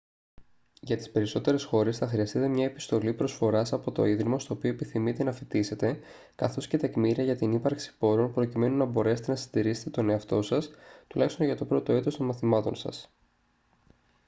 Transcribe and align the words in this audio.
για 0.81 0.97
τις 0.97 1.11
περισσότερες 1.11 1.63
χώρες 1.63 1.97
θα 1.97 2.07
χρειαστείτε 2.07 2.47
μια 2.47 2.65
επιστολή 2.65 3.13
προσφοράς 3.13 3.73
από 3.73 3.91
το 3.91 4.05
ίδρυμα 4.05 4.39
στο 4.39 4.53
οποίο 4.53 4.69
επιθυμείτε 4.69 5.23
να 5.23 5.31
φοιτήσετε 5.31 5.99
καθώς 6.35 6.67
και 6.67 6.77
τεκμήρια 6.77 7.23
για 7.23 7.35
την 7.35 7.51
ύπαρξη 7.51 7.93
πόρων 7.97 8.33
προκειμένου 8.33 8.77
να 8.77 8.85
μπορέσετε 8.85 9.31
να 9.31 9.37
συντηρήσετε 9.37 9.89
τον 9.89 10.09
εαυτό 10.09 10.41
σας 10.41 10.69
τουλάχιστον 11.07 11.45
για 11.45 11.55
το 11.55 11.65
πρώτο 11.65 11.93
έτος 11.93 12.15
των 12.17 12.25
μαθημάτων 12.25 12.75
σας 12.75 13.11